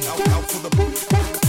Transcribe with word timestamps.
out, 0.00 0.28
out 0.28 0.50
for 0.50 0.68
the 0.68 1.41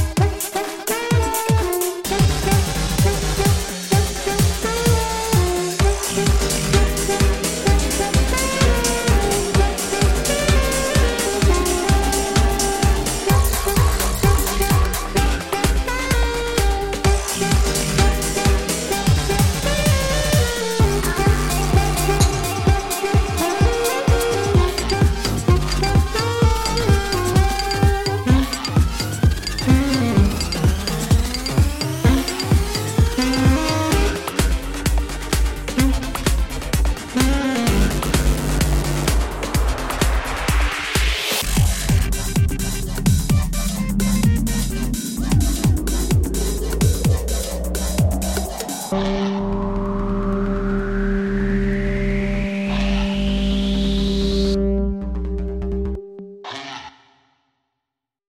Peace. 48.94 49.22